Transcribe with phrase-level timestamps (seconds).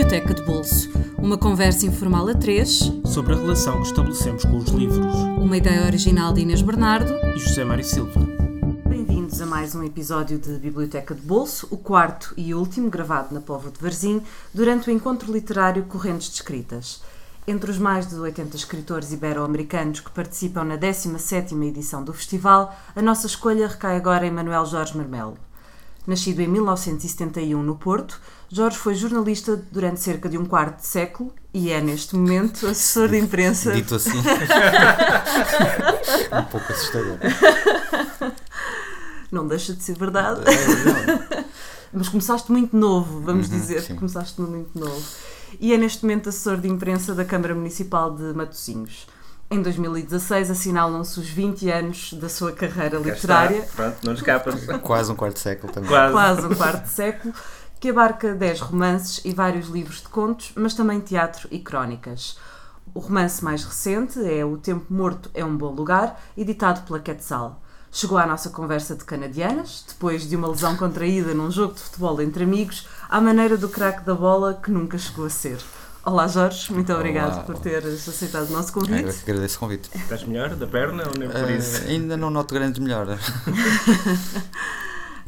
[0.00, 4.70] Biblioteca de Bolso, uma conversa informal a três sobre a relação que estabelecemos com os
[4.70, 5.14] livros.
[5.38, 8.18] Uma ideia original de Inês Bernardo e José Mário Silva.
[8.88, 13.42] Bem-vindos a mais um episódio de Biblioteca de Bolso, o quarto e último gravado na
[13.42, 14.22] Povo de Varzim,
[14.54, 17.02] durante o encontro literário Correntes de Escritas.
[17.46, 23.02] Entre os mais de 80 escritores ibero-americanos que participam na 17ª edição do festival, a
[23.02, 25.36] nossa escolha recai agora em Manuel Jorge Marmelo.
[26.06, 31.32] Nascido em 1971 no Porto, Jorge foi jornalista durante cerca de um quarto de século
[31.52, 33.72] e é, neste momento, assessor de imprensa.
[33.72, 34.18] Dito assim.
[36.32, 37.18] um pouco assustador.
[39.30, 40.40] Não deixa de ser verdade.
[40.46, 41.44] É
[41.92, 43.88] Mas começaste muito novo, vamos uhum, dizer sim.
[43.88, 45.02] que começaste muito novo.
[45.58, 49.06] E é neste momento assessor de imprensa da Câmara Municipal de Matosinhos.
[49.52, 53.58] Em 2016 assinalam-se os 20 anos da sua carreira Cá literária.
[53.58, 53.74] Está.
[53.74, 54.64] Pronto, não escapas.
[54.80, 55.90] Quase um quarto de século também.
[55.90, 56.12] Quase.
[56.12, 57.34] Quase um quarto de século
[57.80, 62.38] que abarca 10 romances e vários livros de contos, mas também teatro e crónicas.
[62.94, 67.60] O romance mais recente é O Tempo Morto é um Bom Lugar, editado pela Quetzal.
[67.90, 72.22] Chegou à nossa conversa de canadianas, depois de uma lesão contraída num jogo de futebol
[72.22, 75.58] entre amigos, à maneira do craque da bola que nunca chegou a ser.
[76.04, 77.42] Olá Jorge, muito obrigado Olá.
[77.42, 79.02] por teres aceitado o nosso convite.
[79.02, 79.90] Eu agradeço o convite.
[79.94, 81.82] Estás melhor da perna ou nem por uh, isso?
[81.86, 83.20] Ainda não noto grandes melhoras.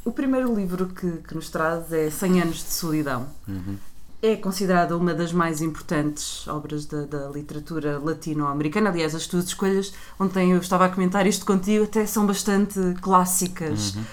[0.05, 3.29] O primeiro livro que, que nos traz é 100 Anos de Solidão.
[3.47, 3.77] Uhum.
[4.21, 8.91] É considerada uma das mais importantes obras da, da literatura latino-americana.
[8.91, 13.95] Aliás, as tuas escolhas, ontem eu estava a comentar isto contigo, até são bastante clássicas,
[13.95, 14.05] uhum.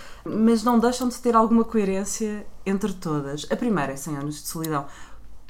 [0.45, 3.47] mas não deixam de ter alguma coerência entre todas.
[3.49, 4.85] A primeira é 100 Anos de Solidão.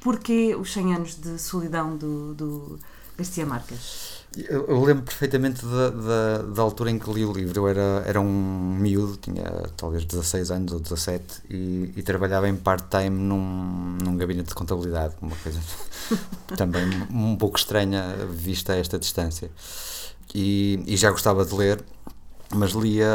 [0.02, 2.80] Porquê os 100 Anos de Solidão do, do
[3.18, 4.20] Garcia Marques?
[4.38, 7.60] Eu, lembro perfeitamente da, da, da, altura em que li o livro.
[7.60, 9.44] Eu era, era um miúdo, tinha
[9.76, 15.16] talvez 16 anos ou 17 e, e trabalhava em part-time num, num gabinete de contabilidade,
[15.20, 15.60] uma coisa
[16.56, 19.50] também um pouco estranha vista a esta distância.
[20.34, 21.84] E, e já gostava de ler,
[22.54, 23.08] mas lia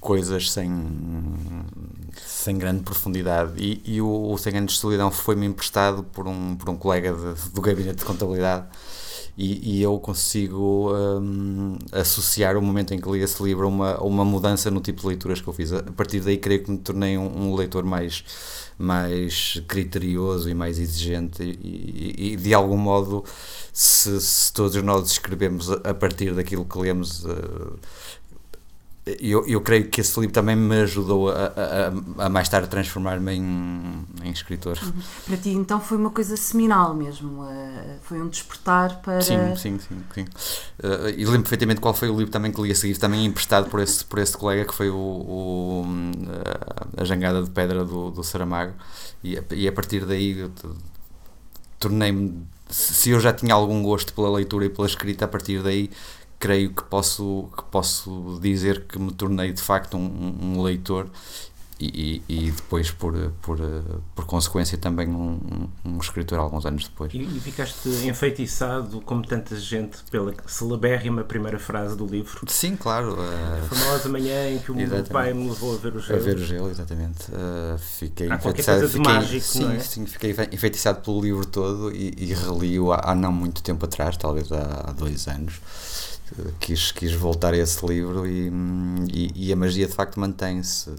[0.00, 0.70] coisas sem,
[2.26, 3.52] sem grande profundidade.
[3.56, 7.12] E, e o, o 100 anos de solidão foi-me emprestado por um, por um colega
[7.12, 8.66] de, do gabinete de contabilidade
[9.36, 14.00] e, e eu consigo um, associar o momento em que li esse livro a uma,
[14.02, 15.72] uma mudança no tipo de leituras que eu fiz.
[15.72, 18.22] A partir daí, creio que me tornei um, um leitor mais,
[18.78, 23.24] mais criterioso e mais exigente, e, e, e de algum modo,
[23.72, 27.24] se, se, todos nós escrevemos a, partir daquilo que lemos.
[27.24, 27.78] Uh,
[29.20, 31.52] eu, eu creio que esse livro também me ajudou a,
[32.18, 34.78] a, a mais tarde transformar-me em, em escritor.
[34.82, 34.92] Uhum.
[35.26, 37.42] Para ti, então, foi uma coisa seminal mesmo?
[37.42, 39.20] Uh, foi um despertar para.
[39.20, 40.02] Sim, sim, sim.
[40.14, 40.22] sim.
[40.82, 43.68] Uh, e lembro perfeitamente qual foi o livro também que li a seguir, também emprestado
[43.68, 45.84] por esse, por esse colega, que foi o, o
[46.96, 48.74] A Jangada de Pedra do, do Saramago.
[49.22, 50.50] E, e a partir daí
[51.78, 52.46] tornei-me.
[52.68, 55.90] Se eu já tinha algum gosto pela leitura e pela escrita, a partir daí
[56.40, 61.08] creio que posso, que posso dizer que me tornei de facto um, um leitor
[61.82, 63.58] e, e, depois, por, por,
[64.14, 67.12] por consequência, também um, um escritor alguns anos depois.
[67.14, 72.42] E, e, ficaste enfeitiçado, como tanta gente, pela celebérrima primeira frase do livro?
[72.48, 73.16] Sim, claro.
[73.18, 76.18] A famosa manhã em que o meu pai me levou a ver o gelo.
[76.18, 77.30] A ver o gelo, exatamente.
[77.30, 78.80] Uh, fiquei há enfeitiçado.
[78.80, 79.78] Coisa fiquei, mágico, sim, é?
[79.78, 84.18] sim, fiquei enfeitiçado pelo livro todo e, e reli-o há, há, não muito tempo atrás,
[84.18, 85.54] talvez há, há dois anos
[86.58, 88.50] quis, quis voltar a esse livro e,
[89.12, 90.90] e, e a magia de facto mantém-se.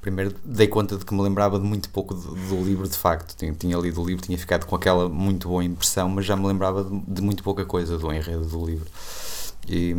[0.00, 3.36] Primeiro dei conta de que me lembrava de muito pouco do, do, livro de facto.
[3.36, 6.46] Tinha, tinha lido o livro, tinha ficado com aquela muito boa impressão, mas já me
[6.46, 8.86] lembrava de, de muito pouca coisa do enredo do livro.
[9.68, 9.94] E,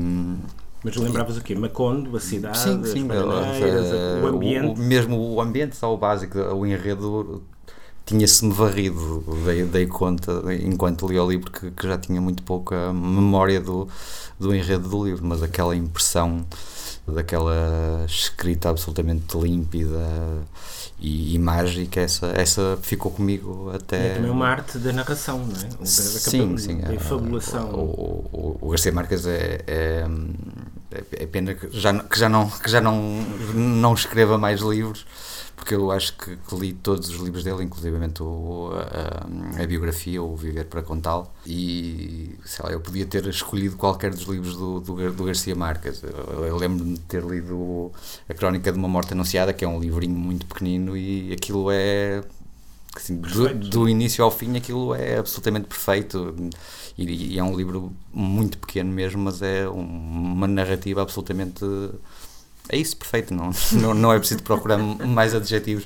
[0.84, 1.56] mas lembravas o quê?
[1.56, 4.80] Macondo, a cidade, sim, sim, o ambiente?
[4.80, 7.44] O, mesmo o ambiente, só o básico, o enredo
[8.10, 12.92] tinha-se-me varrido, dei, dei conta enquanto li o livro que, que, já tinha muito pouca
[12.92, 13.88] memória do,
[14.40, 16.44] do enredo do livro, mas aquela impressão
[17.08, 20.08] daquela escrita absolutamente límpida
[21.00, 24.08] e, e, mágica, essa, essa ficou comigo até.
[24.08, 25.68] É também uma arte da narração, não é?
[25.68, 26.80] Da, sim, sim.
[26.80, 27.70] Da fabulação.
[27.70, 30.08] O, o, o, Garcia Marques é, é,
[31.12, 33.22] é, pena que já, que já, não, que já não,
[33.54, 35.06] não escreva mais livros
[35.60, 40.24] porque eu acho que, que, li todos os livros dele, inclusive a, a, a, biografia,
[40.24, 44.80] o Viver para Contá-lo, e sei lá, eu podia ter escolhido qualquer dos livros do,
[44.80, 46.02] do, do Garcia Marques.
[46.02, 47.92] Eu, eu lembro-me de ter lido
[48.28, 52.24] A Crónica de uma Morte Anunciada, que é um livrinho muito pequenino, e aquilo é.
[52.96, 56.36] Assim, do, do, início ao fim, aquilo é absolutamente perfeito.
[56.98, 61.64] E, e é um livro muito pequeno mesmo, mas é uma narrativa absolutamente
[62.68, 63.34] é isso, perfeito.
[63.34, 65.86] Não, não, não é preciso procurar mais adjetivos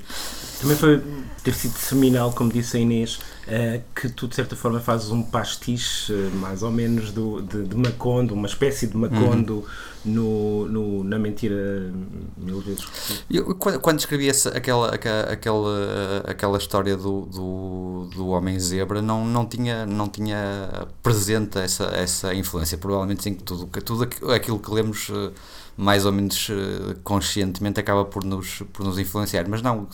[0.59, 1.01] Também foi
[1.43, 5.21] ter sido seminal, como disse a Inês, uh, que tu de certa forma fazes um
[5.21, 9.65] pastiche, uh, mais ou menos, do, de, de Macondo, uma espécie de Macondo uhum.
[10.05, 11.91] no, no, na mentira
[12.37, 12.85] mil vezes.
[13.29, 19.25] Eu, quando, quando escrevi essa, aquela, aquela, aquela história do, do, do Homem Zebra, não,
[19.25, 22.77] não, tinha, não tinha presente essa, essa influência.
[22.77, 25.11] Provavelmente sim, tudo, tudo aquilo que lemos
[25.75, 26.49] mais ou menos
[27.03, 29.87] conscientemente acaba por nos, por nos influenciar, mas não,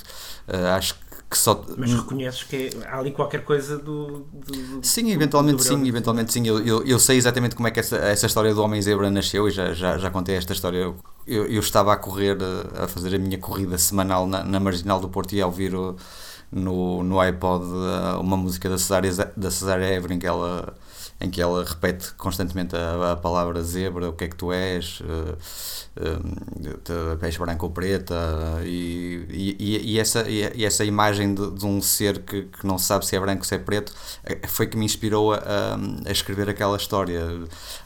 [0.75, 0.95] acho
[1.29, 1.63] que só.
[1.77, 4.25] Mas reconheces que há ali qualquer coisa do.
[4.33, 6.45] do sim, eventualmente do sim, eventualmente sim.
[6.47, 9.47] Eu, eu, eu, sei exatamente como é que essa, essa história do Homem Zebra nasceu
[9.47, 10.79] e já, já, já contei esta história.
[10.79, 10.97] Eu,
[11.27, 12.37] eu estava a correr,
[12.81, 15.95] a fazer a minha corrida semanal na, na Marginal do Porto e a ouvir o,
[16.51, 17.63] no, no iPod
[18.19, 20.73] uma música da Cesária, da Cesária que ela
[21.21, 25.01] em que ela repete constantemente a, a palavra zebra, o que é que tu és,
[25.01, 25.37] uh,
[25.99, 28.15] uh, és ou preta,
[28.63, 33.05] e, e, e, essa, e essa imagem de, de um ser que, que, não sabe
[33.05, 33.93] se é branco ou se é preto
[34.23, 35.39] eh, foi que me inspirou a,
[36.05, 37.21] a, escrever aquela história.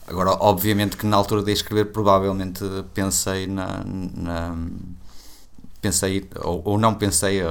[0.05, 2.63] Agora, obviamente que na altura de escrever, provavelmente
[2.93, 4.55] pensei na, na
[5.83, 7.45] pensei, ou, ou, não pensei, uh,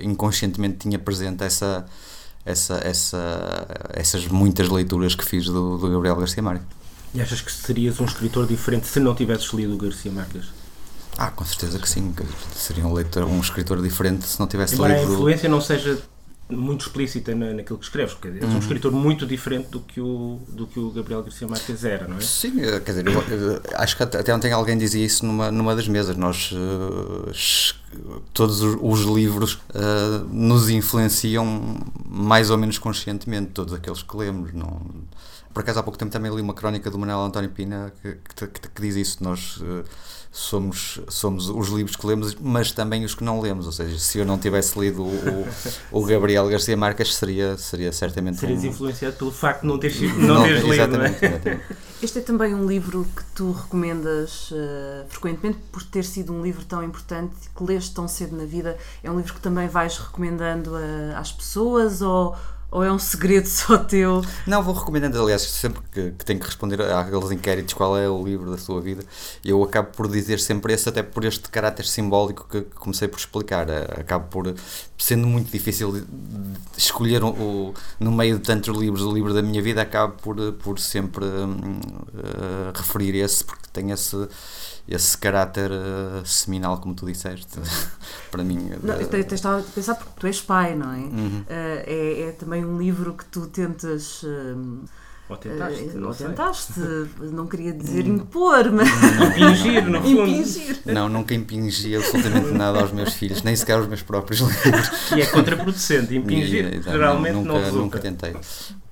[0.00, 1.84] inconscientemente tinha presente essa,
[2.44, 6.66] essa, essa, essas muitas leituras que fiz do, do Gabriel Garcia Marques.
[7.14, 10.46] E achas que serias um escritor diferente se não tivesses lido o Garcia Marques?
[11.18, 12.14] Ah, com certeza que sim.
[12.54, 15.10] Seria um, leitor, um escritor diferente se não tivesse Embora lido.
[15.10, 16.00] a influência não seja
[16.50, 18.58] muito explícita na, naquilo que escreves, porque és um uhum.
[18.58, 22.20] escritor muito diferente do que, o, do que o Gabriel Garcia Marques era, não é?
[22.20, 25.74] Sim, eh, quer dizer, eu, eu, acho que até ontem alguém dizia isso numa, numa
[25.74, 26.16] das mesas.
[26.16, 27.30] Nós, uh,
[28.32, 34.52] todos os, os livros uh, nos influenciam mais ou menos conscientemente, todos aqueles que lemos.
[34.52, 34.80] Não,
[35.52, 38.46] por acaso, há pouco tempo também li uma crónica do Manuel António Pina que, que,
[38.46, 39.22] que, que diz isso.
[39.22, 39.58] Nós.
[39.58, 39.84] Uh,
[40.32, 43.66] somos, somos os livros que lemos, mas também os que não lemos.
[43.66, 45.46] Ou seja, se eu não tivesse lido o,
[45.90, 48.38] o Gabriel Garcia Marques, seria, seria certamente.
[48.38, 48.68] Serias um...
[48.68, 50.74] influenciado pelo facto de não teres, não, não teres lido.
[50.74, 51.32] Exatamente, não é?
[51.32, 51.62] exatamente.
[52.02, 56.64] Este é também um livro que tu recomendas uh, frequentemente por ter sido um livro
[56.64, 58.78] tão importante que leste tão cedo na vida.
[59.02, 62.34] É um livro que também vais recomendando a, às pessoas ou
[62.70, 64.22] ou é um segredo só teu?
[64.46, 68.24] Não, vou recomendando, aliás, sempre que, que tenho que responder àqueles inquéritos qual é o
[68.24, 69.02] livro da sua vida,
[69.44, 73.18] eu acabo por dizer sempre esse, até por este caráter simbólico que, que comecei por
[73.18, 73.68] explicar.
[73.68, 74.54] Eh, acabo por,
[74.96, 76.06] sendo muito difícil
[76.76, 80.78] escolher o, no meio de tantos livros o livro da minha vida, acabo por, por
[80.78, 84.28] sempre uh, referir esse, porque tem esse
[84.90, 87.60] esse caráter uh, seminal, como tu disseste,
[88.28, 88.70] para mim.
[88.82, 90.96] Não, uh, eu estava a pensar porque tu és pai, não é?
[90.96, 91.40] Uhum.
[91.42, 94.24] Uh, é, é, também um livro que tu tentas.
[95.28, 96.80] ou tentaste, uh, não ou tentaste,
[97.32, 98.88] não queria dizer impor, mas.
[98.88, 100.26] Impingir, no fundo.
[100.26, 100.80] Impingir.
[100.86, 105.12] Não, nunca impingi absolutamente nada aos meus filhos, nem sequer aos meus próprios livros.
[105.16, 107.78] E é contraproducente, impingir e, geralmente nunca, não resulta.
[107.78, 108.34] Nunca tentei.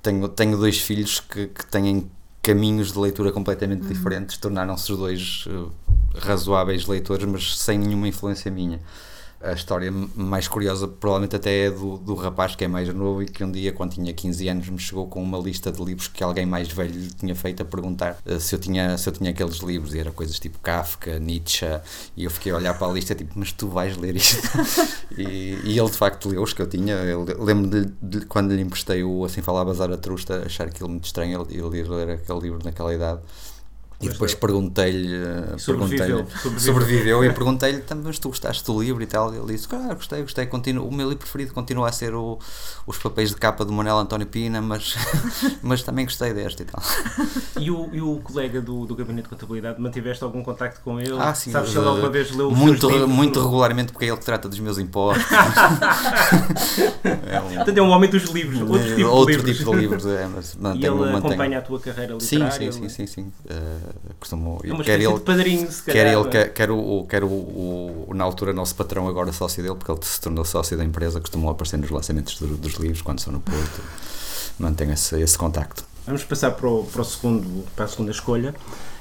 [0.01, 2.09] Tenho, tenho dois filhos que, que têm
[2.49, 3.89] caminhos de leitura completamente uhum.
[3.89, 5.71] diferentes, tornaram-se os dois uh,
[6.19, 8.81] razoáveis leitores, mas sem nenhuma influência minha.
[9.41, 13.27] A história mais curiosa, provavelmente até é do, do rapaz que é mais novo e
[13.27, 16.25] que um dia, quando tinha 15 anos, me chegou com uma lista de livros que
[16.25, 19.31] alguém mais velho lhe tinha feito a perguntar uh, se, eu tinha, se eu tinha
[19.31, 19.95] aqueles livros.
[19.95, 21.67] E era coisas tipo Kafka, Nietzsche.
[22.17, 24.43] E eu fiquei a olhar para a lista, tipo, mas tu vais ler isto?
[25.17, 26.97] e, e, ele de facto leu os que eu tinha.
[27.39, 31.47] Lembro de, de, quando lhe emprestei o Assim Falava Zaratrusta, achar aquilo muito estranho.
[31.49, 33.21] Ele, ele ler aquele livro naquela idade.
[34.01, 35.09] E depois perguntei-lhe.
[35.59, 36.61] Sobreviveu, sobreviveu.
[36.61, 39.35] sobreviveu e perguntei-lhe também, mas tu gostaste do livro e tal?
[39.35, 40.47] E ele disse: Ah, gostei, gostei.
[40.47, 42.39] Continuo, o meu livro preferido continua a ser o,
[42.87, 44.95] os papéis de capa do Manuel António Pina, mas,
[45.63, 46.81] mas também gostei deste e tal.
[47.59, 51.17] E o, e o colega do, do Gabinete de Contabilidade, mantiveste algum contacto com ele?
[51.19, 51.51] Ah, sim.
[51.51, 54.61] Sabes se ele alguma vez leu muito, Muito regularmente, porque é ele que trata dos
[54.61, 55.27] meus impostos.
[57.03, 59.59] é um, Portanto, é um homem dos livros, outro tipo outro de livros.
[59.59, 62.53] Tipo de livros é, mas e ele acompanha a tua carreira literária?
[62.53, 62.89] Sim, sim, sim.
[62.89, 63.33] sim, sim.
[63.45, 63.88] Uh,
[64.19, 68.25] costumo, é quer ele, padrinho, se quer ele, quer, quer, o, quer o, o, na
[68.25, 71.77] altura, nosso patrão, agora sócio dele, porque ele se tornou sócio da empresa, costumou aparecer
[71.77, 73.81] nos lançamentos do, dos livros quando são no Porto.
[74.59, 75.85] Mantenho esse, esse contacto.
[76.07, 78.55] Vamos passar para, o, para, o segundo, para a segunda escolha,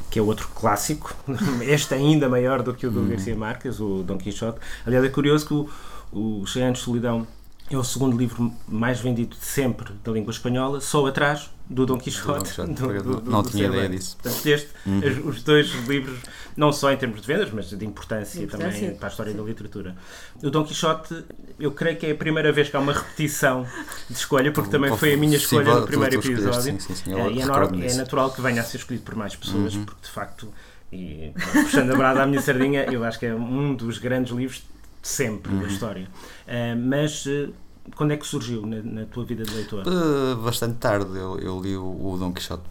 [0.09, 1.15] que é outro clássico,
[1.61, 3.09] este ainda maior do que o do hum.
[3.09, 4.59] Garcia Marques, o Dom Quixote.
[4.85, 5.69] Aliás, é curioso que o,
[6.11, 7.25] o Cheyenne de Solidão
[7.69, 11.97] é o segundo livro mais vendido de sempre da língua espanhola, só atrás do Dom
[11.97, 12.55] Quixote.
[12.63, 14.17] Do do, do, do, não tinha ideia disso.
[14.21, 15.27] Portanto, este, uhum.
[15.27, 16.19] os dois livros,
[16.55, 18.71] não só em termos de vendas, mas de importância, importância.
[18.71, 19.37] também para a história Sim.
[19.37, 19.95] da literatura.
[20.41, 21.25] O Dom Quixote,
[21.59, 23.67] eu creio que é a primeira vez que há uma repetição
[24.09, 26.61] de escolha, porque também foi a minha escolha sim, no primeiro episódio.
[26.61, 29.35] Sim, sim, sim, é, e é, é, natural que venha a ser escolhido por mais
[29.35, 29.83] pessoas, uhum.
[29.83, 30.53] porque de facto,
[30.91, 34.63] e puxando a brada à minha sardinha, eu acho que é um dos grandes livros
[35.01, 36.09] sempre da história.
[36.47, 37.49] Ah, mas ah,
[37.95, 39.85] quando é que surgiu na, na tua vida de leitor?
[39.87, 41.17] Uh, bastante tarde.
[41.17, 42.63] Eu, eu li o, o Dom Quixote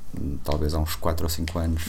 [0.45, 1.83] talvez há uns 4 ou 5 anos.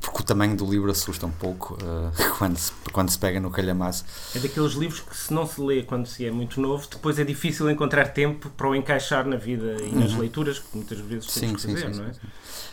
[0.00, 3.50] porque o tamanho do livro assusta um pouco uh, quando, se, quando se pega no
[3.50, 4.04] calhamaço.
[4.34, 7.24] É daqueles livros que se não se lê quando se é muito novo, depois é
[7.24, 10.20] difícil encontrar tempo para o encaixar na vida e nas Uhum.
[10.20, 12.12] leituras que muitas vezes temos que fazer, não é?
[12.12, 12.20] sim.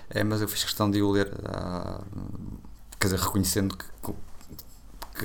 [0.10, 2.02] É, mas eu fiz questão de o ler, ah,
[3.00, 3.86] quer dizer, reconhecendo que,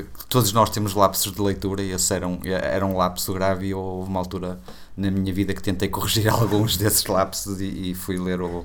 [0.03, 3.67] que- todos nós temos lapsos de leitura e esse era um, era um lapso grave
[3.69, 4.59] e houve uma altura
[4.97, 8.65] na minha vida que tentei corrigir alguns desses lapsos e, e fui ler o,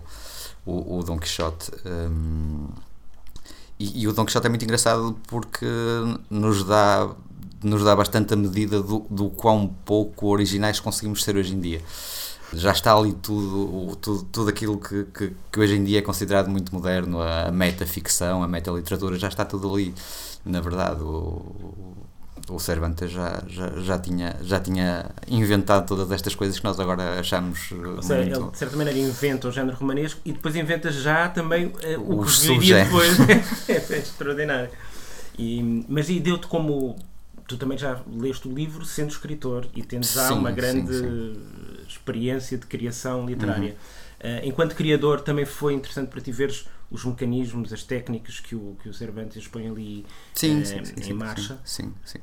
[0.66, 1.72] o, o Dom Quixote.
[1.86, 2.68] hum,
[3.80, 5.66] e, e o Dom Quixote é muito engraçado porque
[6.30, 7.10] nos dá,
[7.64, 11.82] nos dá bastante a medida do, do quão pouco originais conseguimos ser hoje em dia
[12.54, 16.50] já está ali tudo, tudo, tudo aquilo que, que, que hoje em dia é considerado
[16.50, 19.96] muito moderno, a metaficção, a metaliteratura, já está tudo ali.
[20.46, 21.96] Na verdade, o,
[22.50, 27.20] o Cervantes já, já, já, tinha, já tinha inventado todas estas coisas que nós agora
[27.20, 28.42] achamos uh, Ou seja, muito...
[28.42, 32.20] ele de certa maneira inventa o género romanesco e depois inventa já também eh, o
[32.20, 33.20] Os que viria depois.
[33.70, 34.70] é extraordinário.
[35.38, 36.96] E, mas e deu-te como.
[37.48, 40.94] Tu também já leste o livro sendo escritor e tendo já Sim, uma sim, grande
[40.98, 41.38] sim.
[41.88, 43.72] experiência de criação literária.
[43.72, 43.76] Uhum.
[44.22, 48.76] Eh, enquanto criador, também foi interessante para ti veres os mecanismos, as técnicas que o,
[48.82, 51.60] que o Cervantes põe ali Sim, eh, sim, sim, em sim, marcha.
[51.64, 52.20] Sim, sim.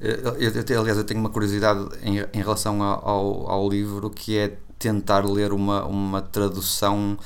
[0.00, 4.36] Eh, Eu, eu- aliás, eu tenho uma curiosidade em, em relação ao, ao, livro que
[4.36, 7.16] é tentar ler uma, uma tradução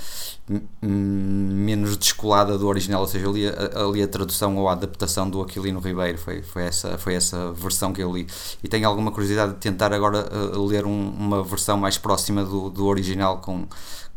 [0.81, 4.73] menos descolada do original, ou seja, eu li a, a- li a tradução ou a
[4.73, 8.27] adaptação do Aquilino Ribeiro, foi, foi, essa, foi essa versão que eu li.
[8.63, 12.71] E tenho alguma curiosidade de tentar agora eh, ler um- uma versão mais próxima do,
[12.71, 13.67] do original com,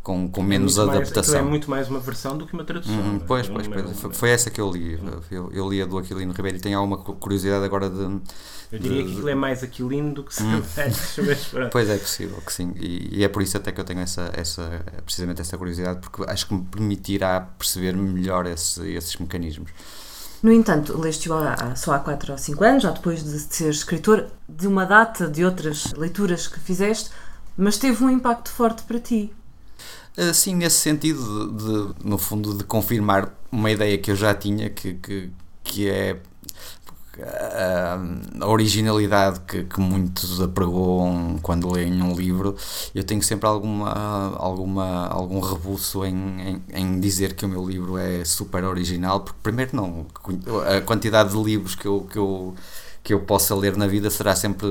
[0.05, 1.33] com, com menos Muito mais- adaptação.
[1.33, 2.93] aquilo é muito mais uma versão do que uma tradução.
[2.95, 3.99] Hum, pois, É pois, uma- pois.
[3.99, 4.99] Foi, foi essa que eu li.
[5.31, 7.99] Eu, eu li a do Aquilino Ribeiro e tenho alguma cu- curiosidade agora de.
[8.71, 10.61] Eu diria de- que aquilo é mais aquilino do que Hum.
[10.63, 11.71] Cervantes, mas pronto.
[11.71, 12.71] Pois é possível que sim.
[12.77, 16.29] E, e é por isso até que eu tenho essa, essa, precisamente essa curiosidade, porque
[16.31, 19.71] acho que me permitirá perceber melhor esse- esses mecanismos.
[20.43, 21.33] No entanto, leste-o
[21.75, 25.43] só há 4 ou 5 anos, já depois de ser escritor, de uma data de
[25.43, 27.09] outras leituras que fizeste,
[27.57, 29.33] mas teve um impacto forte para ti.
[30.17, 34.33] Uh, Sim, nesse sentido, de, de, no fundo, de confirmar uma ideia que eu já
[34.33, 35.29] tinha, que, que,
[35.63, 36.21] que é
[37.17, 42.55] uh, a originalidade que, que muitos apregoam quando leem um livro.
[42.93, 47.97] Eu tenho sempre alguma, alguma, algum rebuço em, em, em dizer que o meu livro
[47.97, 50.05] é super original, porque, primeiro, não,
[50.77, 52.07] a quantidade de livros que eu.
[52.09, 52.55] Que eu
[53.03, 54.67] que eu possa ler na vida será sempre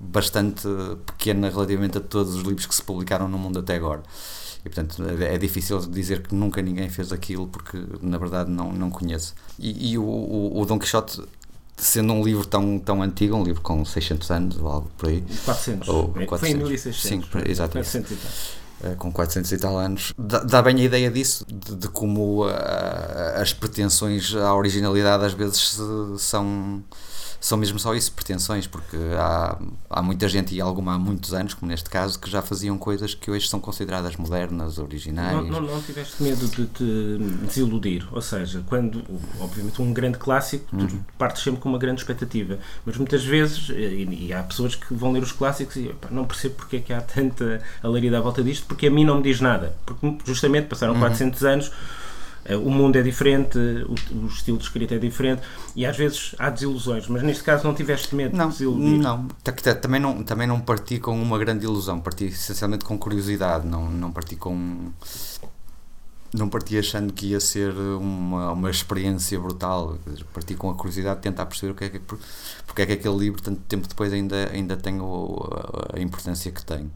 [0.00, 0.66] bastante
[1.04, 4.02] pequena relativamente a todos os livros que se publicaram no mundo até agora.
[4.64, 8.72] E portanto é, é difícil dizer que nunca ninguém fez aquilo porque na verdade não,
[8.72, 9.34] não conheço.
[9.58, 11.20] E, e o, o, o Dom Quixote,
[11.76, 15.24] sendo um livro tão, tão antigo, um livro com 600 anos ou algo por aí,
[15.44, 15.88] 400.
[15.88, 16.68] Ou Foi em 400.
[16.68, 17.02] 1600.
[17.02, 17.90] Sim, exatamente.
[17.90, 18.90] 400 e tal.
[18.92, 22.44] eh, com 400 e tal anos, dá, dá bem a ideia disso, de, de como
[22.44, 26.82] ah, as pretensões à originalidade às vezes se- são,
[27.42, 29.58] são mesmo só isso, pretensões, porque há,
[29.90, 33.14] há muita gente, e alguma há muitos anos, como neste caso, que já faziam coisas
[33.14, 35.34] que hoje são consideradas modernas, originais.
[35.48, 38.06] Não, não, não tiveste medo de te desiludir?
[38.12, 39.02] Ou seja, quando,
[39.40, 41.00] obviamente, um grande clássico, tu Uhum.
[41.18, 45.10] partes sempre com uma grande expectativa, mas muitas vezes, e, e há pessoas que vão
[45.10, 48.42] ler os clássicos e "Epá, não percebo porque é que há tanta alarido à volta
[48.42, 49.74] disto, porque a mim não me diz nada.
[49.84, 51.00] Porque justamente passaram Uhum.
[51.00, 51.72] 400 anos.
[52.44, 53.94] Eh, O mundo é diferente, o,
[54.24, 55.42] o estilo de escrita é diferente
[55.76, 58.98] e às vezes há desilusões, mas neste caso não tiveste medo Não, de desiludir.
[58.98, 59.28] não.
[59.42, 63.66] Ta- ta- Também não, também não parti com uma grande ilusão, parti essencialmente com curiosidade,
[63.66, 64.90] não, não parti com.
[66.34, 69.98] Não parti achando que ia ser uma, uma experiência brutal,
[70.32, 73.18] parti com a curiosidade de tentar perceber o que é que, porque é que aquele
[73.18, 75.46] livro, tanto tempo depois, ainda, ainda tem o-
[75.94, 76.90] a importância que tem.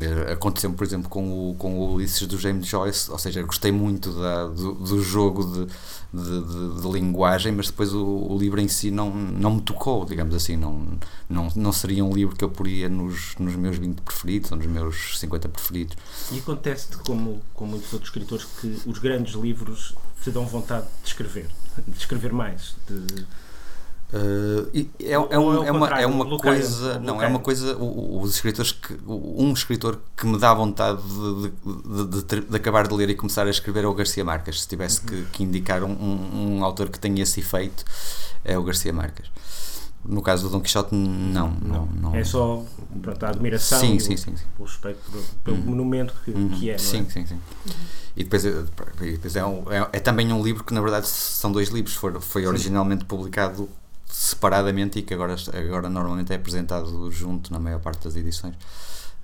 [0.00, 3.70] Eh, Aconteceu, por exemplo, com o, com o Ulisses do James Joyce, ou seja, gostei
[3.70, 5.66] muito da, do, do jogo de,
[6.12, 10.04] de, de- de linguagem, mas depois o, o livro em si não, não me tocou,
[10.04, 10.98] digamos assim, não,
[11.28, 14.66] não, não seria um livro que eu poria nos, nos meus 20 preferidos ou nos
[14.66, 15.96] meus 50 preferidos.
[16.32, 21.08] E acontece-te, como com muitos outros escritores, que os grandes livros te dão vontade de
[21.08, 21.46] escrever,
[21.86, 22.74] de escrever mais.
[22.88, 23.24] De...
[24.16, 27.76] Uh, e é, é, um- é é uma, é uma coisa, não, é uma coisa,
[27.76, 31.50] os escritores que, um escritor que me dá vontade de,
[32.06, 34.68] de, de- de- acabar de ler e começar a escrever é o Garcia Marques, se
[34.68, 35.06] tivesse Uhum.
[35.06, 37.84] que, que indicar um, um, um autor que tenha esse efeito,
[38.44, 39.26] é o Garcia Marques.
[40.04, 42.14] No caso do Dom Quixote, não, não, não.
[42.14, 42.62] É só
[43.02, 44.44] pronto, a admiração Sim, sim, sim, sim.
[44.58, 45.00] o respeito
[45.42, 45.62] pelo, Uhum.
[45.64, 46.50] monumento que, Uhum.
[46.50, 46.74] que é.
[46.74, 47.10] não Sim, é?
[47.10, 47.40] sim, sim.
[48.16, 48.50] E depois, é-
[49.00, 51.94] e depois é, um- é, é também um livro que, na verdade, são dois livros.
[51.96, 53.66] Foi, foi originalmente publicado
[54.14, 58.54] separadamente e que agora, agora normalmente é apresentado junto na maior parte das edições.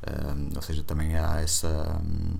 [0.06, 2.00] Um, ou seja, também há essa.
[2.02, 2.35] Um,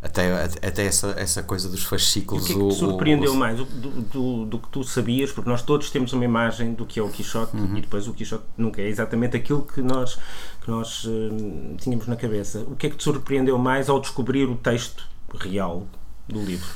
[0.00, 2.48] até, até essa, essa coisa dos fascículos.
[2.48, 4.84] E o que é que te surpreendeu o, o, mais do, do, do, que tu
[4.84, 5.32] sabias?
[5.32, 7.76] Porque nós todos temos uma imagem do que é o Quixote uhum.
[7.76, 10.16] e depois o Quixote nunca é exatamente aquilo que nós,
[10.62, 12.60] que nós uh, tínhamos na cabeça.
[12.60, 15.86] O que é que te surpreendeu mais ao descobrir o texto real
[16.28, 16.66] do livro?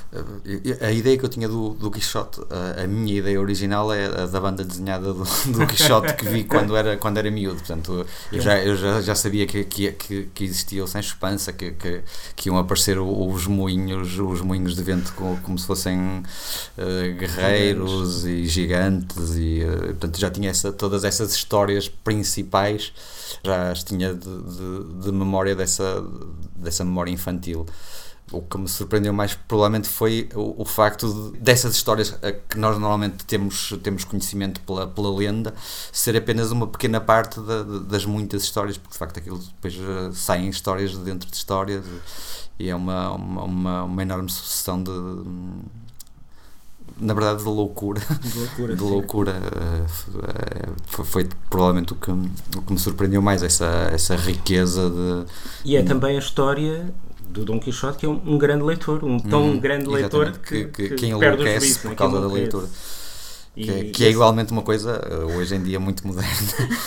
[0.81, 4.27] A ideia que eu tinha do, do Quixote, a, a minha ideia original é a
[4.27, 7.57] da banda desenhada do, do Quixote que vi quando era, quando era miúdo.
[7.57, 9.93] Portanto, eu já, eu já, já sabia que, que,
[10.33, 12.03] que existia o Sem Espança, que, que,
[12.35, 18.25] que iam aparecer os moinhos, os moinhos de vento como, como se fossem uh, guerreiros
[18.25, 22.93] e gigantes, e uh, portanto já tinha essa, todas essas histórias principais,
[23.45, 26.03] já as tinha de, de, de memória dessa,
[26.57, 27.67] dessa memória infantil
[28.33, 32.17] o que me surpreendeu mais provavelmente foi o, o facto de, dessas histórias
[32.49, 35.55] que nós normalmente temos, temos conhecimento pela, pela lenda
[35.93, 40.13] ser apenas uma pequena parte da, das muitas histórias, porque de facto aquilo depois uh,
[40.13, 41.85] saem histórias dentro de histórias
[42.59, 44.91] e, é uma, uma, uma, uma, enorme sucessão de.
[47.01, 48.01] Na verdade, de loucura.
[48.01, 48.77] De loucura.
[48.77, 54.15] de loucura uh, foi, foi, provavelmente o que, o que me surpreendeu mais, essa, essa
[54.15, 55.27] riqueza de.
[55.65, 56.93] E é também a história
[57.33, 60.67] do Dom Quixote, que é um, um grande leitor, um tão hum, grande leitor que,
[60.67, 62.69] que, que, que enlouquece por causa da leitura.
[63.57, 66.31] E, que, é, que é igualmente uma coisa, eh, hoje em dia, muito moderna.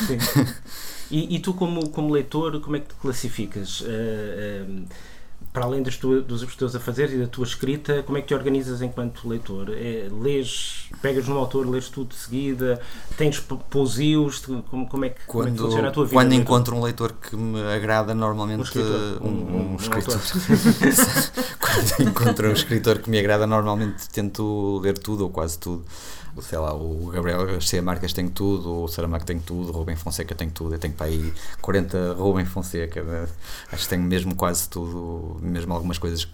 [0.08, 0.18] Sim.
[1.12, 3.82] E, e, tu, como, como leitor, como é que te classificas?
[3.82, 4.86] Uh, uh,
[5.56, 8.34] para além das tua, dos teus afazeres e da tua escrita, como é que te
[8.34, 9.70] organizas enquanto leitor?
[9.70, 12.82] É, lês, pegas num autor, lês tudo de seguida,
[13.16, 16.14] tens pousios, como, como, é que, quando, como é que funciona a tua vida?
[16.14, 19.22] Quando encontro um leitor que me agrada, normalmente um escritor.
[19.22, 20.20] Um, um, um escritor.
[21.58, 25.86] quando encontro um escritor que me agrada, normalmente tento ler tudo ou quase tudo
[26.42, 30.36] sei lá, o Gabriel Garcia Marques tem tudo, o Saramago tem tudo, o Rubem Fonseca
[30.36, 33.29] tem tudo, eu tenho para aí 40 Rubem Fonseca,
[33.72, 36.27] acho que tenho mesmo quase tudo, mesmo algumas coisas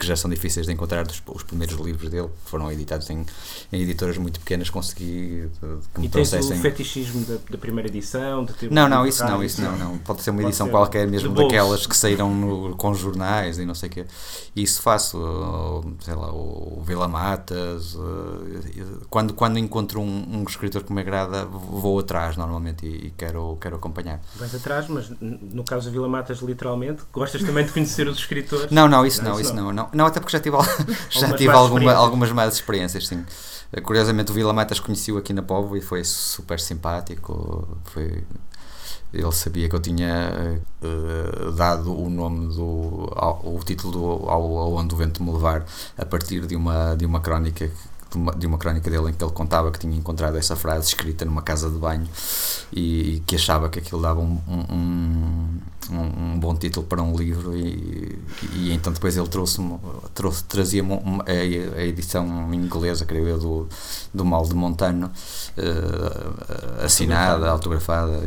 [0.00, 3.24] que já são difíceis de encontrar dos, os primeiros livros dele, que foram editados em,
[3.72, 5.48] em editoras muito pequenas, consegui
[5.94, 6.58] que me e processem.
[6.58, 8.44] o fetichismo da, da, primeira edição?
[8.44, 9.98] De não, não, isso não, isso não, não.
[9.98, 13.74] Pode ser uma edição ser qualquer, mesmo daquelas que saíram no, com jornais e não
[13.74, 14.06] sei o quê.
[14.54, 15.18] Isso faço,
[16.00, 17.96] sei lá, o Vila Matas,
[19.08, 23.56] quando, quando encontro um, um escritor que me agrada, vou atrás normalmente e, e quero,
[23.60, 24.20] quero acompanhar.
[24.36, 28.70] Vais atrás, mas no caso da Vila Matas, literalmente, gostas também de conhecer os escritores?
[28.70, 30.56] Não, não, isso não, isso não não, não, até porque já tive,
[31.10, 33.24] já tive alguma, algumas más experiências, sim.
[33.84, 38.24] Curiosamente o Vila Matas conheceu aqui na Povo e foi super simpático, foi
[39.12, 44.58] ele sabia que eu tinha uh, dado o nome do ao, o título do ao,
[44.58, 45.64] ao onde o vento me levar
[45.98, 47.70] a partir de uma de uma crónica
[48.36, 51.42] de uma, crónica dele em que ele contava que tinha encontrado essa frase escrita numa
[51.42, 52.08] casa de banho
[52.72, 57.16] e, e que achava que aquilo dava um, um, um, um bom título para um
[57.16, 58.18] livro e,
[58.54, 59.60] e então depois ele trouxe,
[60.14, 63.68] trouxe trazia-me a, a, edição inglesa, creio eu, do,
[64.12, 65.06] do Mal de Montano
[65.56, 68.20] uh, assinada, autografada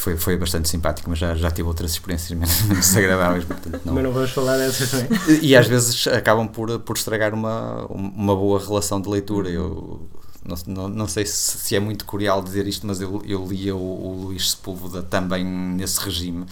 [0.00, 3.44] foi, foi bastante simpático, mas já, já tive outras experiências menos, menos desagradáveis.
[3.44, 3.94] Portanto, não...
[3.94, 4.92] Mas não vamos falar dessas.
[5.28, 9.48] E, e às vezes acabam por, por estragar uma, uma boa relação de leitura.
[9.48, 10.08] Eu
[10.42, 13.76] não, não, não sei se, se, é muito curial dizer isto, mas eu, eu lia
[13.76, 16.46] o, o Luís Sepúlveda também nesse regime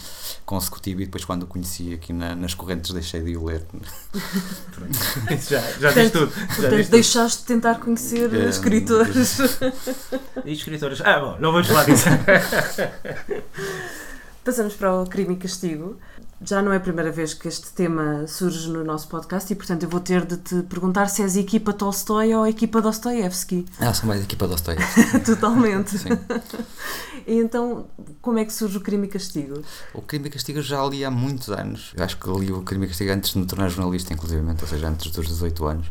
[0.45, 3.65] consecutivo e depois quando o conheci aqui na, nas correntes deixei de o ler.
[5.49, 6.33] já já diz tudo.
[6.35, 9.39] Já portanto, deixaste de tentar conhecer é, escritores.
[10.45, 11.01] E escritores.
[11.01, 12.05] Ah, bom, não vamos falar disso.
[14.45, 15.99] Passamos para o crime e castigo.
[16.40, 19.83] Já não é a primeira vez que este tema surge no nosso podcast e, portanto,
[19.83, 23.66] eu vou ter de te perguntar se és a equipa Tolstói ou a equipa Dostoevsky.
[23.81, 25.20] Ah, sou mais a equipa Dostoevsky.
[25.27, 25.98] Totalmente.
[25.98, 26.11] Sim.
[27.27, 27.88] e então,
[28.22, 29.62] como é que surge o Crime e Castigo?
[29.92, 31.92] O Crime e Castigo já li há muitos anos.
[31.96, 34.68] Eu acho que li o Crime e Castigo antes de me tornar jornalista, inclusive, ou
[34.68, 35.87] seja, antes dos 18 anos.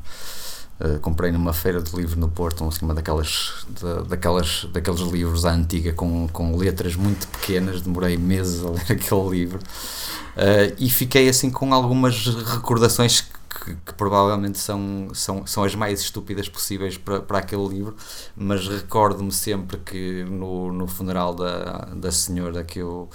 [0.79, 5.43] Uh, comprei numa feira de livros no Porto, um cima daquelas, de, daquelas, daqueles livros
[5.43, 9.57] à antiga com, com letras muito pequenas, demorei meses a ler aquele livro.
[9.57, 15.99] Uh, e fiquei assim com algumas recordações que, que, provavelmente são, são, são as mais
[15.99, 17.95] estúpidas possíveis para, para aquele livro,
[18.35, 23.09] mas recordo-me sempre que no, no funeral da, da senhora que eu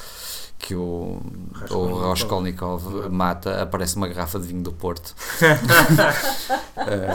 [0.65, 1.21] que o,
[1.71, 5.13] o Raskolnikov mata, aparece uma garrafa de vinho do Porto.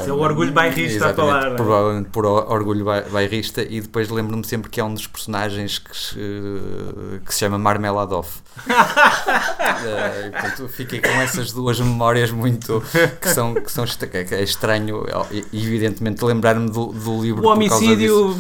[0.02, 1.56] Isso é o orgulho bairrista a falar, não é?
[1.56, 5.80] Provavelmente por or- orgulho bai- bairrista, e depois lembro-me sempre que é um dos personagens
[5.80, 6.16] que se,
[7.26, 8.28] que se chama Marmeladov.
[9.86, 12.82] Eh, portanto, fiquei com essas duas memórias muito
[13.22, 15.06] que são, que são que é estranho,
[15.54, 17.46] evidentemente lembrar-me do, do livro.
[17.46, 18.36] O homicídio.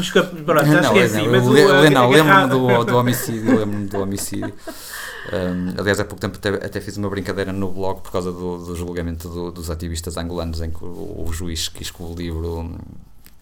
[0.46, 1.18] Pronto, já Não, esqueci.
[1.18, 4.00] não, mas eu o, le- a- le- não, a lembro-me do, do homicídio, lembro-me do
[4.02, 4.54] homicídio.
[5.34, 8.58] Um, aliás, há pouco tempo até, até fiz uma brincadeira no blog por causa do,
[8.66, 12.76] do julgamento do- dos ativistas angolanos em que o, o juiz quis que o livro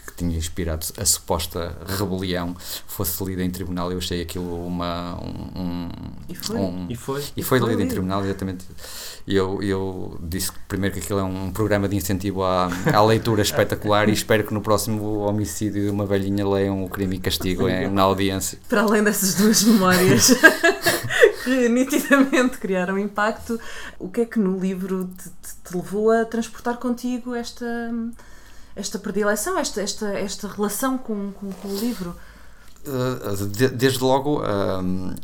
[0.06, 2.56] que tinha inspirado a suposta rebelião
[2.88, 3.91] fosse lido em tribunal.
[3.91, 5.18] Eu achei aquilo uma.
[5.22, 5.89] Um, um-
[6.30, 6.58] E foi.
[6.58, 7.24] um- E foi.
[7.36, 8.65] e foi Foi lido em tribunal, exatamente.
[9.28, 13.41] E eu, eu disse primeiro que aquilo é um programa de incentivo à, à leitura
[13.41, 17.68] espetacular e espero que no próximo homicídio de uma velhinha leiam o crime e castigo
[17.68, 18.60] em- na audiência.
[18.70, 20.32] Para além dessas duas memórias
[21.44, 23.60] que nitidamente criaram impacto,
[24.00, 27.65] o que é que no livro te, te- te levou a transportar contigo esta,
[28.76, 32.16] esta predileção, esta, esta, esta relação com, com, com o livro?
[33.52, 35.16] De- desde logo, um,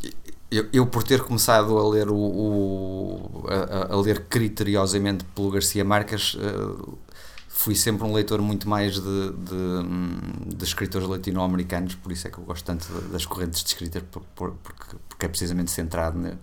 [0.50, 6.98] eu, por ter começado a ler o, a, a- ler criteriosamente pelo Garcia Marques, uh,
[7.54, 10.18] fui sempre um leitor muito mais de, de, hum,
[10.56, 14.24] de escritores latino-americanos, por isso é que eu gosto tanto das correntes de escrita, por-
[14.36, 16.38] por- porque, porque é precisamente centrado ne-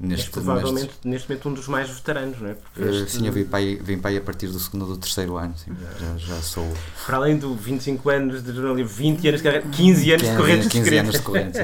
[0.00, 2.56] neste, provavelmente neste momento um dos mais veteranos, não é?
[2.76, 4.88] Neste- este- sim, eu vim para, aí, vim para aí a partir do segundo ou
[4.88, 6.66] do terceiro ano, sim, já, já sou
[7.06, 10.64] Para além do 25 anos de jornalismo, 20 anos de carreira, 15 anos de correntes
[10.64, 11.02] de 15 escrita.
[11.02, 11.60] anos de correntes.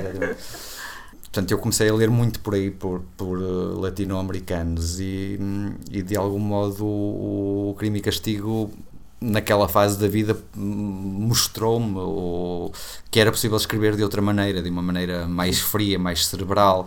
[1.23, 6.03] Portanto, eu comecei a ler muito por aí, por, por uh, latino-americanos, e, hum, e
[6.03, 8.69] de algum modo o, o Crime e Castigo,
[9.21, 12.73] naquela fase da vida, mostrou-me o-
[13.11, 16.87] que era possível escrever de outra maneira, de uma maneira mais fria, mais cerebral.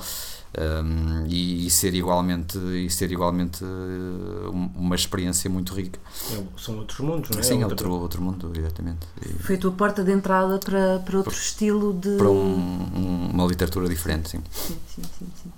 [0.56, 6.00] hum, e, e ser igualmente e ser igualmente um- uma experiência muito rica
[6.32, 7.42] É, São outros mundos, não é?
[7.42, 11.18] sim Outra- outro outro mundo exatamente E Foi a tua porta de entrada para, para
[11.18, 12.18] outro estilo de.
[12.18, 15.52] para um- um- uma literatura diferente sim Sim, sim, sim, sim.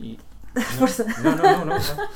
[0.00, 0.18] E-
[0.78, 1.04] Força.
[1.22, 1.66] Não, não, não, não.
[1.66, 2.08] não.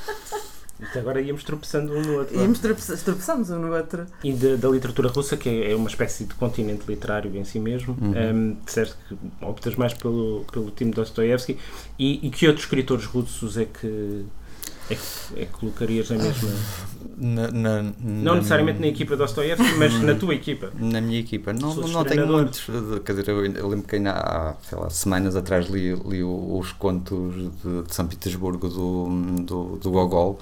[0.81, 2.39] Até agora íamos tropeçando um no outro.
[2.39, 4.05] Íamos tropeçar- tropeçamos um no outro.
[4.23, 7.59] E da, da literatura russa, que é é uma espécie de continente literário em si
[7.59, 8.11] mesmo, Uhum.
[8.11, 11.57] um, disseste que optas mais pelo, pelo time Dostoevsky.
[11.97, 14.25] E, e que outros escritores russos é que,
[14.89, 15.01] é que,
[15.41, 16.49] é que colocarias na mesma.
[17.19, 20.71] Na- na- Não na- necessariamente na equipa Dostoevsky, mas na tua equipa.
[20.77, 21.51] Na minha equipa.
[21.53, 22.61] Não, não tenho muitos.
[23.03, 26.71] Quer dizer, eu, eu lembro que ainda há sei lá, semanas atrás li, li os
[26.73, 29.07] contos de, de São Petersburgo do,
[29.43, 30.39] do, do Gogol,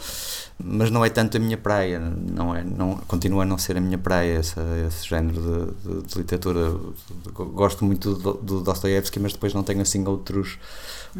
[0.61, 1.99] mas não é tanto a minha praia.
[1.99, 4.55] Não é, não, continua a não ser a minha praia esse,
[4.87, 5.41] esse género
[5.85, 6.73] de, de- de literatura.
[7.53, 10.57] Gosto muito do, do Dostoevsky, mas depois não tenho assim outros,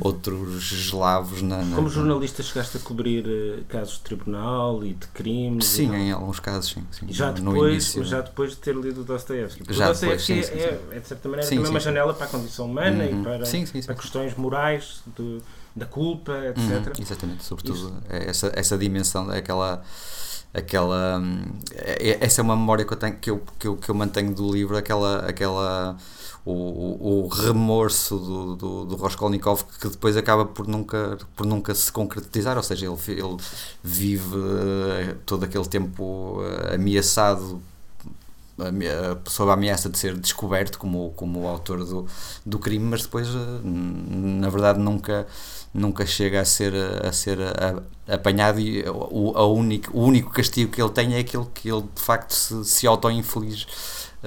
[0.01, 1.63] outros eslavos na.
[1.63, 5.65] na- Como jornalista chegaste a cobrir eh, casos de tribunal e de crimes?
[5.65, 6.84] Sim, em alguns casos, sim.
[6.91, 7.06] sim.
[7.10, 8.04] Já No depois, início.
[8.04, 9.63] já depois de ter lido o Dostoevsky.
[9.73, 12.13] Já o Dostoevsky depois, sim, sim, é, é, de certa maneira, também sim, uma janela
[12.13, 13.21] para a condição humana Uhum.
[13.21, 15.41] e para, Sim, sim, para questões morais, de-
[15.75, 16.58] da culpa, etc.
[16.88, 19.84] Uhum, exatamente, sobretudo é essa, essa dimensão, aquela.
[20.54, 21.21] aquela
[21.75, 24.34] é- essa é uma memória que eu, tenho, que, eu, que, eu, que eu mantenho
[24.34, 25.19] do livro, aquela.
[25.28, 25.97] aquela
[26.45, 28.97] o, o, remorso do, do, do
[29.79, 33.38] que depois acaba por nunca, por nunca se concretizar, ou seja, ele, ele
[33.84, 36.39] vive eh, todo aquele tempo
[36.71, 37.62] eh, ameaçado
[38.58, 38.86] ame-
[39.27, 42.08] sob a ameaça de ser descoberto como, como o autor do,
[42.45, 43.31] do crime, mas depois, eh,
[43.63, 45.27] na verdade, nunca,
[45.73, 46.73] nunca chega a ser,
[47.05, 47.39] a ser
[48.08, 51.84] apanhado e o, a único, o único castigo que ele tem é aquele que ele
[51.93, 53.65] de facto se, se auto-infeliz.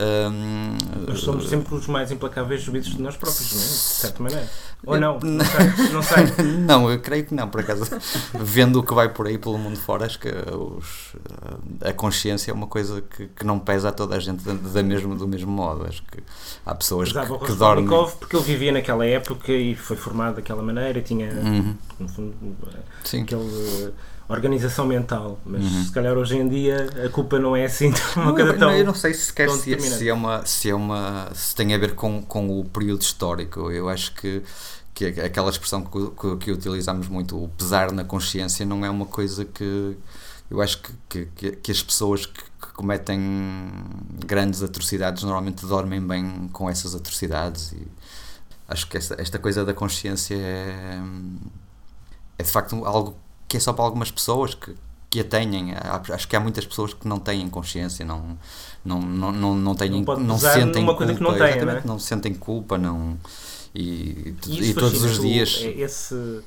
[0.00, 3.64] Hum, Nós somos sempre os mais implacáveis juízes de nós próprios, não é?
[3.64, 4.48] De certa maneira.
[4.87, 5.18] Ou Eu- não?
[5.26, 5.88] Não sei.
[5.92, 6.46] Não sei.
[6.66, 7.84] não, eu creio que não, por acaso.
[8.34, 11.16] Vendo o que vai por aí pelo mundo fora, acho que os,
[11.84, 14.82] a consciência é uma coisa que, que não pesa a toda a gente da, da
[14.84, 15.84] mesmo, do mesmo modo.
[15.84, 16.22] Acho que
[16.64, 17.88] há pessoas que, que dormem.
[18.20, 22.34] Porque ele vivia naquela época e foi formado daquela maneira, tinha, Uhum, no fundo,
[23.02, 23.22] sim.
[23.22, 23.42] aquela
[24.29, 25.38] organização mental.
[25.45, 25.85] Mas Uhum.
[25.85, 28.69] se calhar hoje em dia a culpa não é assim uma Não, coisa eu, tão.
[28.69, 31.79] não, eu não sei sequer se, se é uma se é uma se tem a
[31.79, 34.43] ver com, com o período histórico eu acho que
[34.95, 38.91] que é aquela expressão que, que, que utilizamos muito o pesar na consciência não é
[38.91, 39.97] uma coisa que
[40.51, 43.21] eu acho que, que, que- que as pessoas que, que cometem
[44.27, 47.87] grandes atrocidades normalmente dormem bem com essas atrocidades e
[48.67, 50.99] acho que esta, esta coisa da consciência é,
[52.38, 53.17] é de facto algo
[53.48, 54.74] que é só para algumas pessoas que,
[55.11, 55.72] que a têm.
[56.12, 58.37] Acho que há muitas pessoas que não têm consciência, não,
[58.84, 60.94] não, não, não, não, têm, Não sentem culpa.
[60.98, 61.94] coisa que não têm, exatamente, não é?
[61.94, 63.16] não sentem culpa, não.
[63.74, 65.61] e, E e todos os dias.
[65.62, 66.40] é Esse,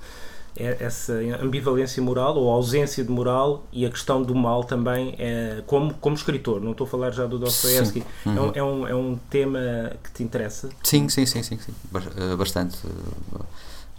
[0.55, 5.63] é- essa ambivalência moral ou ausência de moral e a questão do mal também, é,
[5.65, 8.51] como, como escritor, não estou a falar já do Dostoevsky, é, um, Uhum.
[8.53, 9.59] é, um, é um tema
[10.03, 10.69] que te interessa?
[10.83, 11.73] Sim, sim, sim, sim, sim.
[12.17, 12.77] Eh, bastante.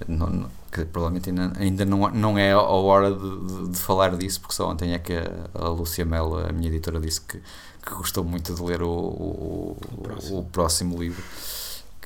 [0.00, 3.78] Eh, não- não- que provavelmente ainda, ainda não, não é a hora de, de- de
[3.78, 7.20] falar disso, porque só ontem é que a, a Lúcia Melo, a minha editora, disse
[7.20, 7.38] que,
[7.85, 10.38] que gostou muito de ler o, o, O próximo.
[10.38, 11.22] o próximo livro,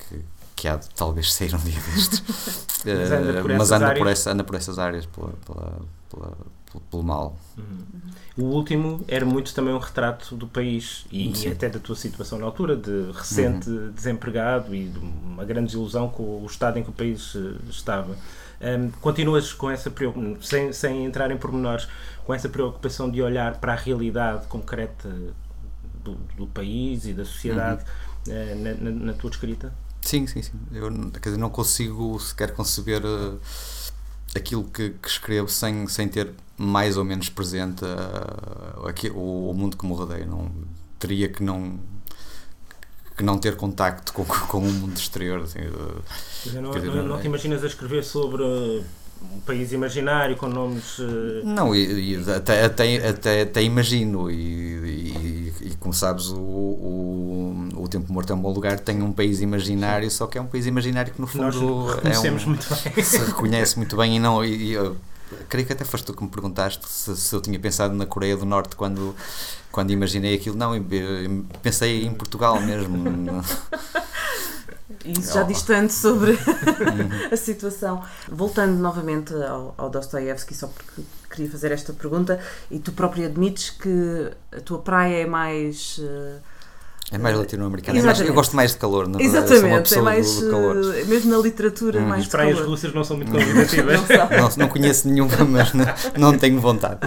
[0.09, 0.21] que,
[0.57, 2.23] que há de talvez sair um dia destes.
[2.87, 4.19] Mas anda por Eh, mas essas anda por, áreas?
[4.21, 5.73] essa, anda por essas áreas, pela, pela,
[6.11, 6.37] pela-
[6.73, 7.37] pelo, pelo mal.
[8.37, 11.29] O último era muito também um retrato do país e.
[11.29, 11.53] Uhum.
[11.53, 16.43] até da tua situação na altura, de recente desempregado e de uma grande desilusão com
[16.43, 18.15] o estado em que o país eh, estava.
[18.61, 21.89] Ahm, continuas com essa preocupação, sem, sem entrar em pormenores,
[22.27, 25.09] com essa preocupação de olhar para a realidade concreta
[26.05, 27.85] do, do país e da sociedade
[28.29, 28.35] Uhum.
[28.35, 29.73] eh, na, na- na tua escrita?
[30.03, 30.53] Sim, sim, sim.
[30.73, 33.37] Eu não- quer dizer, não consigo sequer conceber eh,
[34.37, 39.55] aquilo que, que escrevo sem, sem ter mais ou menos presente eh, aqui, o, o
[39.55, 40.25] mundo que me rodeia.
[40.27, 40.51] Não,
[40.99, 41.79] teria que não
[43.17, 45.41] que não ter contacto com, com o mundo exterior.
[45.41, 48.85] Assim, eh, não, dizer, não- não não é- te imaginas a escrever sobre uh,
[49.23, 50.99] um país imaginário com nomes.
[50.99, 56.39] uh, Não, e, e até, até, até, até imagino, e, e, e como sabes, o,
[56.39, 60.41] o, o Tempo Morto é um bom lugar, tem um país imaginário, só que é
[60.41, 61.45] um país imaginário que no fundo
[62.05, 63.05] é um, muito bem.
[63.05, 64.45] se reconhece muito bem e não.
[64.45, 64.97] E, eu
[65.49, 68.37] creio que até foste tu que me perguntaste se, se eu tinha pensado na Coreia
[68.37, 69.15] do Norte quando,
[69.73, 70.57] quando imaginei aquilo.
[70.57, 70.73] Não,
[71.63, 73.05] pensei em Portugal mesmo.
[75.05, 76.39] Isso já diz tanto sobre
[77.33, 78.03] a situação.
[78.29, 82.39] Voltando novamente ao, ao Dostoiévski, só porque queria fazer esta pergunta,
[82.71, 86.01] e tu próprio admites que a tua praia é mais.
[86.03, 86.39] eh,
[87.11, 87.99] É mais latino-americano.
[87.99, 89.37] É Eu gosto mais de calor, na verdade.
[89.53, 90.35] Eu sou uma Exatamente, é mais.
[90.37, 90.95] do, do calor.
[90.95, 92.07] eh, mesmo na literatura, Hum.
[92.09, 92.71] mais As praias calor.
[92.71, 94.01] russas não são muito convidativas.
[94.01, 94.37] Não sabe.
[94.37, 97.01] Não, não conheço nenhuma, mas não, não tenho vontade.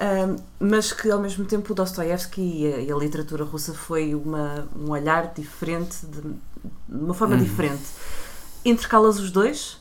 [0.00, 4.14] Um, mas que ao mesmo tempo o Dostoiévski e a, e a literatura russa foi
[4.14, 6.20] uma, um olhar diferente, de,
[6.88, 7.42] de uma forma Uhum.
[7.42, 7.82] diferente.
[8.64, 9.78] Intercalas os dois?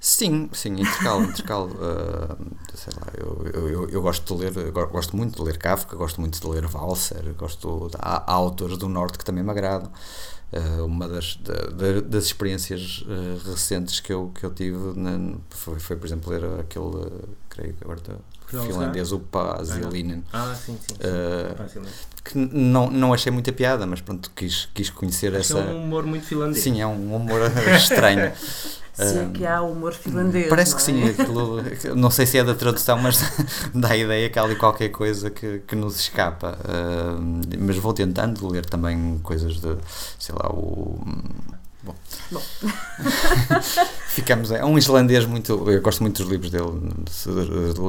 [0.00, 1.70] Sim, sim, intercalo, intercalo.
[1.80, 2.36] ah,
[2.74, 6.20] sei lá, eu, eu, eu, eu gosto de ler, gosto muito de ler Kafka, gosto
[6.20, 9.90] muito de ler Walser, gosto há, há autores do Norte que também me agradam.
[10.52, 15.36] Ah, uma das, da- da- das experiências ah, recentes que eu, que eu tive na-
[15.50, 17.10] foi, foi, por exemplo, ler aquele,
[17.48, 18.18] creio que agora Não,
[18.62, 20.94] finlandês, o Pasilinen, Ah, sim, sim.
[20.94, 21.00] sim.
[21.02, 21.94] Ah, Facilmente.
[22.24, 25.68] que não, não achei muita piada, mas pronto, quis, quis conhecer Acho que essa.
[25.70, 26.62] é um humor muito finlandês.
[26.62, 27.40] Sim, é um humor
[27.76, 28.32] estranho.
[28.94, 30.48] Se é Um, que há humor finlandês.
[30.48, 31.12] Parece não que é?
[31.14, 31.60] sim, aquilo,
[31.96, 33.18] não sei se é da tradução, mas
[33.74, 36.56] dá a ideia que há ali qualquer coisa que, que nos escapa.
[36.64, 37.18] Ah,
[37.58, 39.76] mas vou tentando ler também coisas de,
[40.18, 40.96] sei lá, o.
[41.84, 41.94] Bom.
[42.30, 42.42] Bom.
[44.08, 44.50] Ficamos.
[44.50, 45.70] É um islandês muito.
[45.70, 46.64] Eu gosto muito dos livros dele.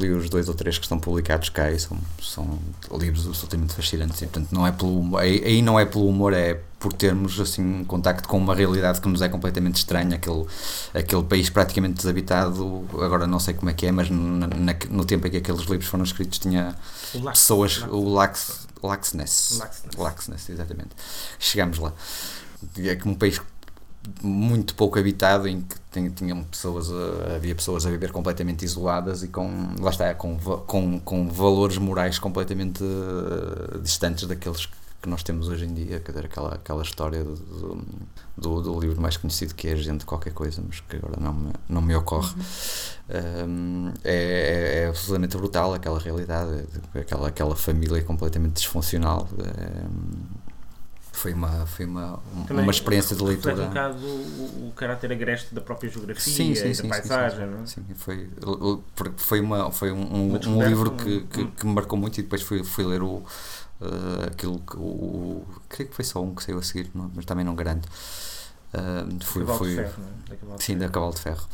[0.02, 2.60] Li os dois ou três que estão publicados cá e são, são
[3.00, 4.22] livros absolutamente fascinantes.
[4.22, 7.64] E, portanto, não é pelo humor, aí não é pelo humor, é por termos assim
[7.64, 10.16] um contacto com uma realidade que nos é completamente estranha.
[10.18, 10.46] Aquele,
[10.94, 12.86] aquele país praticamente desabitado.
[12.94, 15.62] Agora não sei como é que é, mas na- na- no tempo em que aqueles
[15.62, 16.76] livros foram escritos tinha
[17.14, 17.78] O pessoas.
[17.80, 19.58] Lax- O Lax, Laxness.
[19.60, 19.96] Laxness.
[19.98, 20.90] Laxness, exatamente.
[21.40, 21.94] Chegámos lá.
[22.80, 23.40] É como um país
[24.22, 29.28] muito pouco habitado em que tinham pessoas a- havia pessoas a viver completamente isoladas e
[29.28, 34.68] com lá está com, com, com valores morais completamente eh, distantes daqueles
[35.02, 36.00] que nós temos hoje em dia.
[36.00, 37.86] Quer dizer, aquela, aquela história do,
[38.36, 41.52] do, do livro mais conhecido que é Gente Qualquer Coisa mas que agora não me,
[41.70, 42.34] não me ocorre.
[43.48, 46.64] Um, é, é, é absolutamente brutal aquela realidade
[46.96, 49.28] aquela, aquela família completamente disfuncional.
[49.38, 50.35] Um,
[51.16, 55.54] foi uma, foi uma, Também uma experiência de leitura um bocado o, o caráter agreste
[55.56, 57.66] da própria geografia Sim, sim, e sim, da paisagem, sim, não é?
[57.66, 58.30] Sim, foi,
[59.18, 62.42] foi, uma, foi um, um, um livro que, que, que me marcou muito e depois
[62.42, 63.24] fui, fui ler o,
[63.82, 65.46] eh, aquilo que o.
[65.70, 67.88] Creio que foi só um que saiu a seguir, não- mas também não garanto.
[68.74, 70.12] Eh, fui, Cavalo fui, de ferro, não é?
[70.50, 70.80] Da de sim, Ferro.
[70.80, 71.48] da Cavalo de Ferro.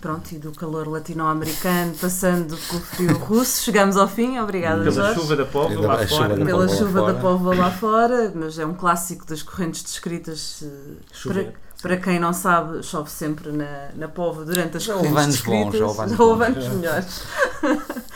[0.00, 4.38] Pronto, e do calor latino-americano, passando pelo frio russo, chegamos ao fim.
[4.38, 5.20] Obrigada, Pela Jorge.
[5.20, 6.36] chuva da póvoa lá chuva fora.
[6.36, 10.62] da Pela chuva da póvoa lá fora, mas é um clássico das correntes descritas.
[10.62, 11.22] eh.
[11.26, 15.80] Para, para quem não sabe, chove sempre na, na póvoa durante as Já correntes descritas.
[15.80, 17.22] bons, já houve anos melhores.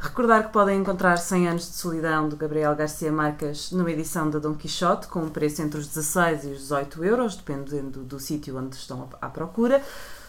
[0.00, 4.40] Recordar que podem encontrar 100 anos de solidão de Gabriel Garcia Marques numa edição da
[4.40, 8.18] Dom Quixote com um preço entre os 16 e os 18 euros, dependendo do, do
[8.18, 9.80] sítio onde estão à procura.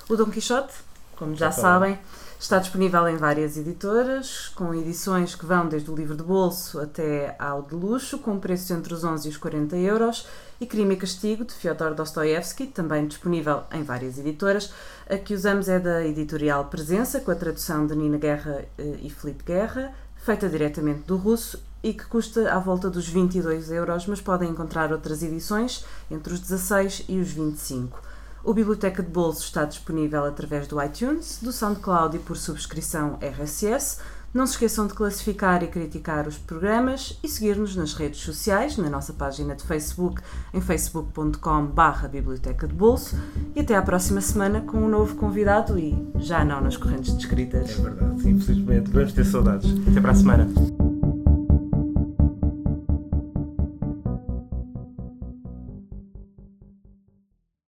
[0.10, 0.74] O Dom Quixote
[1.16, 2.00] como já Já sabem,
[2.39, 7.36] está disponível em várias editoras, com edições que vão desde o livro de bolso até
[7.39, 10.28] ao de luxo, com preços entre os 11 e os 40 euros,
[10.60, 14.74] e Crime e Castigo, de Fyodor Dostoevsky, também disponível em várias editoras.
[15.10, 19.10] A que usamos é da editorial Presença, com a tradução de Nina Guerra eh, e
[19.10, 24.22] Felipe Guerra, feita diretamente do russo e que custa à volta dos 22 euros, mas
[24.22, 28.12] podem encontrar outras edições entre os 16 e os 25.
[28.43, 33.99] O Biblioteca de Bolso está disponível através do iTunes, do SoundCloud e por subscrição RSS.
[34.34, 38.89] Não se esqueçam de classificar e criticar os programas e seguir-nos nas redes sociais, na
[38.89, 40.21] nossa página de Facebook,
[40.53, 43.15] em facebook.com.br Biblioteca de Bolso.
[43.56, 47.23] E até à próxima semana com um novo convidado e já não nas correntes de
[47.23, 47.69] escritas.
[47.69, 48.91] É verdade, infelizmente.
[48.91, 49.71] Vamos ter saudades.
[49.88, 50.92] Até para a semana.